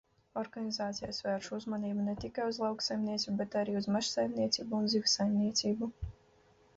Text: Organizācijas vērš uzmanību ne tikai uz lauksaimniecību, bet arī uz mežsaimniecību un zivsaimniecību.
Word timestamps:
Organizācijas 0.41 1.17
vērš 1.25 1.49
uzmanību 1.57 2.05
ne 2.07 2.15
tikai 2.23 2.47
uz 2.53 2.57
lauksaimniecību, 2.63 3.35
bet 3.41 3.57
arī 3.61 3.75
uz 3.81 3.89
mežsaimniecību 3.97 4.77
un 4.79 4.89
zivsaimniecību. 4.95 5.91